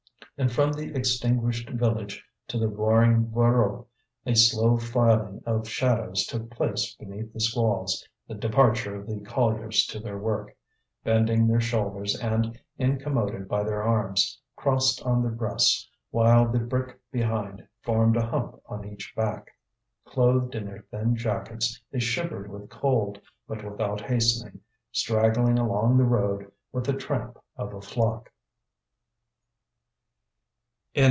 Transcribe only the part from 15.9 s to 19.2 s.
while the brick behind formed a hump on each